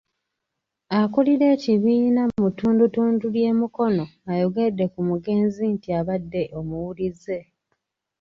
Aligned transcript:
Akulira 0.99 1.45
ekibiina 1.55 2.21
mu 2.39 2.47
ttundutundu 2.51 3.25
ly'e 3.35 3.51
Mukono 3.61 4.05
ayogedde 4.31 4.85
ku 4.93 4.99
mugenzi 5.09 5.63
nti 5.73 5.89
abadde 5.99 6.43
omuwulize. 6.59 7.37